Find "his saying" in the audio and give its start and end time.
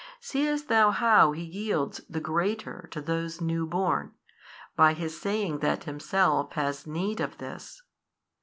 4.93-5.59